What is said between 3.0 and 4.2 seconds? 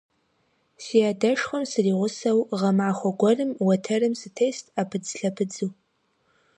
гуэрым уэтэрым